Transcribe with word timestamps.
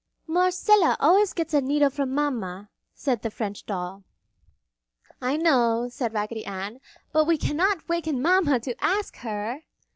"Marcella 0.25 0.97
always 0.99 1.31
gets 1.31 1.53
a 1.53 1.61
needle 1.61 1.91
from 1.91 2.11
Mama!" 2.15 2.69
said 2.95 3.21
the 3.21 3.29
French 3.29 3.67
Doll. 3.67 4.03
"I 5.21 5.37
know," 5.37 5.89
said 5.91 6.11
Raggedy 6.11 6.43
Ann, 6.43 6.79
"but 7.13 7.25
we 7.25 7.37
cannot 7.37 7.87
waken 7.87 8.19
Mama 8.19 8.59
to 8.61 8.73
ask 8.83 9.17
her!" 9.17 9.61